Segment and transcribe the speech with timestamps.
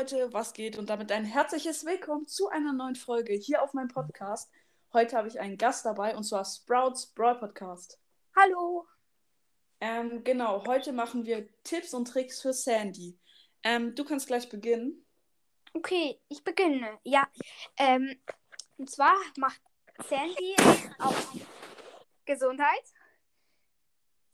[0.00, 0.78] Leute, was geht?
[0.78, 4.50] Und damit ein herzliches Willkommen zu einer neuen Folge hier auf meinem Podcast.
[4.94, 8.00] Heute habe ich einen Gast dabei und zwar Sprouts Brawl Podcast.
[8.34, 8.88] Hallo.
[9.78, 13.18] Ähm, genau, heute machen wir Tipps und Tricks für Sandy.
[13.62, 15.04] Ähm, du kannst gleich beginnen.
[15.74, 16.98] Okay, ich beginne.
[17.04, 17.28] Ja,
[17.76, 18.18] ähm,
[18.78, 19.60] und zwar macht
[20.08, 20.56] Sandy
[20.98, 21.30] auf
[22.24, 22.84] Gesundheit.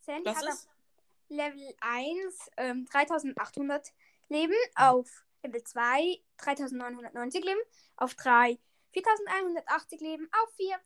[0.03, 0.69] Sandy Was hat ist?
[0.69, 0.69] auf
[1.29, 3.93] Level 1 ähm, 3800
[4.29, 7.61] Leben, auf Level 2 3990 Leben,
[7.97, 8.59] auf 3
[8.93, 10.77] 4180 Leben, auf 4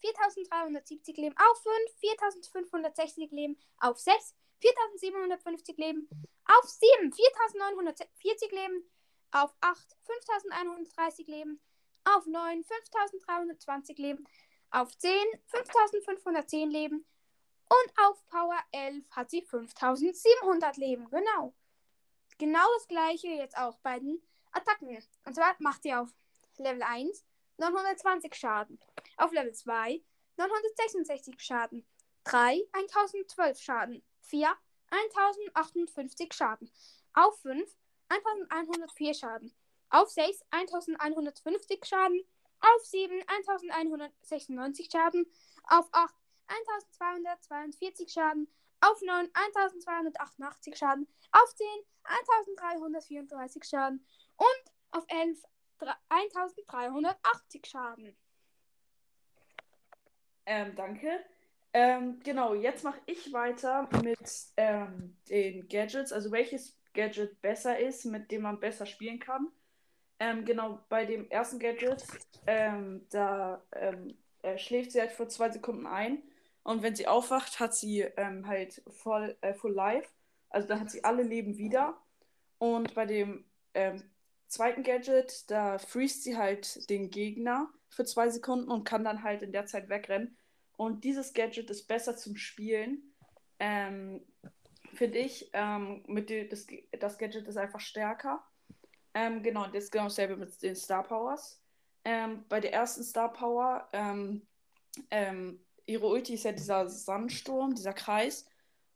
[0.00, 6.08] 4370 Leben, auf 5 4560 Leben, auf 6 4750 Leben,
[6.44, 8.90] auf 7 4940 Leben,
[9.32, 11.60] auf 8 5130 Leben,
[12.04, 14.24] auf 9 5320 Leben,
[14.70, 15.12] auf 10
[15.46, 17.04] 5510 Leben
[17.68, 21.10] und auf Power 11 hat sie 5700 Leben.
[21.10, 21.54] Genau.
[22.38, 24.96] Genau das gleiche jetzt auch bei den Attacken.
[25.24, 26.08] Und zwar macht sie auf
[26.56, 27.24] Level 1
[27.58, 28.78] 920 Schaden,
[29.16, 30.00] auf Level 2
[30.36, 31.84] 966 Schaden,
[32.24, 34.56] 3 1012 Schaden, 4
[34.90, 36.70] 1058 Schaden,
[37.12, 37.76] auf 5
[38.08, 39.52] 1104 Schaden,
[39.90, 42.24] auf 6 1150 Schaden,
[42.60, 45.26] auf 7 1196 Schaden,
[45.64, 46.14] auf 8
[46.48, 48.48] 1242 Schaden,
[48.80, 51.66] auf 9 1288 Schaden, auf 10
[52.04, 54.04] 1334 Schaden
[54.36, 55.42] und auf 11
[55.80, 58.16] dre- 1380 Schaden.
[60.46, 61.24] Ähm, danke.
[61.74, 64.18] Ähm, genau, jetzt mache ich weiter mit
[64.56, 69.52] ähm, den Gadgets, also welches Gadget besser ist, mit dem man besser spielen kann.
[70.18, 72.02] Ähm, genau, bei dem ersten Gadget,
[72.46, 76.22] ähm, da ähm, äh, schläft sie halt für zwei Sekunden ein
[76.68, 80.10] und wenn sie aufwacht, hat sie ähm, halt voll, äh, full life,
[80.50, 81.98] also dann hat sie alle Leben wieder.
[82.58, 84.02] Und bei dem ähm,
[84.48, 89.40] zweiten Gadget, da freest sie halt den Gegner für zwei Sekunden und kann dann halt
[89.40, 90.36] in der Zeit wegrennen.
[90.76, 93.14] Und dieses Gadget ist besser zum Spielen.
[93.58, 94.26] Ähm,
[94.92, 95.48] Finde ich.
[95.54, 96.66] Ähm, mit dem, das,
[97.00, 98.44] das Gadget ist einfach stärker.
[99.14, 101.62] Ähm, genau, das ist genau dasselbe mit den Star Powers.
[102.04, 104.46] Ähm, bei der ersten Star Power, ähm,
[105.10, 108.46] ähm, ihre Ulti ist ja dieser Sandsturm, dieser Kreis.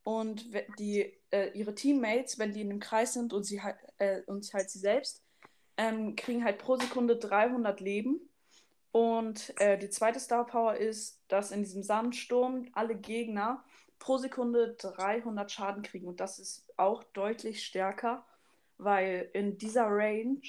[0.05, 0.47] Und
[0.79, 4.53] die, äh, ihre Teammates, wenn die in dem Kreis sind und sie halt, äh, und
[4.53, 5.23] halt sie selbst,
[5.77, 8.21] ähm, kriegen halt pro Sekunde 300 Leben.
[8.91, 13.65] Und äh, die zweite Star Power ist, dass in diesem Sandsturm alle Gegner
[13.99, 16.09] pro Sekunde 300 Schaden kriegen.
[16.09, 18.27] Und das ist auch deutlich stärker,
[18.77, 20.43] weil in dieser Range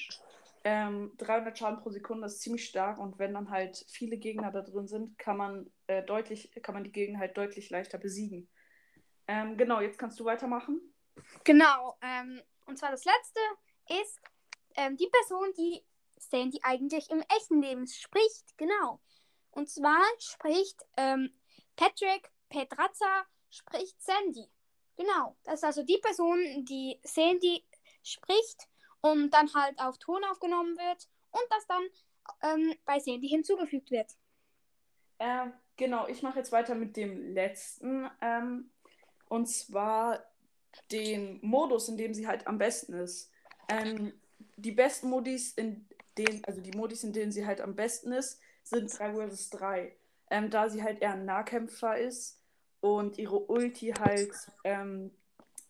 [0.64, 2.98] ähm, 300 Schaden pro Sekunde ist ziemlich stark.
[2.98, 6.84] Und wenn dann halt viele Gegner da drin sind, kann man, äh, deutlich, kann man
[6.84, 8.50] die Gegner halt deutlich leichter besiegen.
[9.28, 10.82] Ähm, genau, jetzt kannst du weitermachen.
[11.44, 11.98] Genau.
[12.02, 13.40] Ähm, und zwar das letzte
[14.02, 14.22] ist
[14.76, 15.84] ähm, die Person, die
[16.18, 18.58] Sandy eigentlich im echten Leben spricht.
[18.58, 19.02] Genau.
[19.52, 21.30] Und zwar spricht ähm,
[21.76, 24.50] Patrick Pedrazza spricht Sandy.
[24.96, 25.38] Genau.
[25.44, 27.66] Das ist also die Person, die Sandy
[28.04, 28.68] spricht
[29.04, 31.84] und dann halt auf Ton aufgenommen wird und das dann
[32.42, 34.12] ähm, bei Sandy hinzugefügt wird.
[35.20, 38.10] Ähm, genau, ich mache jetzt weiter mit dem letzten.
[38.22, 38.72] Ähm,
[39.28, 40.24] und zwar
[40.92, 43.30] den Modus, in dem sie halt am besten ist.
[43.68, 44.14] Ähm,
[44.56, 45.86] die besten Modis, in
[46.18, 49.96] denen, also die Modis, in denen sie halt am besten ist, sind 3 vs 3.
[50.30, 52.40] Ähm, da sie halt eher ein Nahkämpfer ist
[52.80, 54.34] und ihre Ulti halt
[54.64, 55.12] ähm,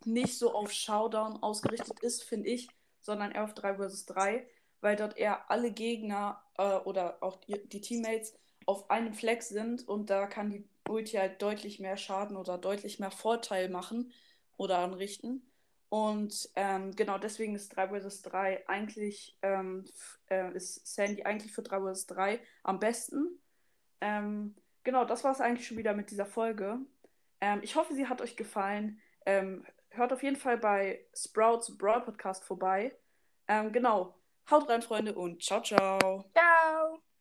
[0.06, 2.70] nicht so auf Showdown ausgerichtet ist, finde ich,
[3.04, 4.48] sondern eher auf 3 vs 3,
[4.82, 8.34] weil dort eher alle Gegner äh, oder auch die, die Teammates
[8.66, 13.00] auf einem Fleck sind und da kann die Ulti halt deutlich mehr Schaden oder deutlich
[13.00, 14.12] mehr Vorteil machen
[14.58, 15.50] oder anrichten.
[15.90, 19.86] Und ähm, genau deswegen ist 3 vs 3 eigentlich, ähm,
[20.28, 23.40] äh, ist Sandy eigentlich für 3 vs 3 am besten.
[24.02, 26.80] Ähm, genau, das war es eigentlich schon wieder mit dieser Folge.
[27.42, 29.00] Ähm, ich hoffe, sie hat euch gefallen.
[29.96, 32.98] Hört auf jeden Fall bei Sprouts Brawl Podcast vorbei.
[33.48, 34.16] Ähm, genau,
[34.50, 36.26] haut rein, Freunde, und ciao, ciao.
[36.34, 37.13] Ciao!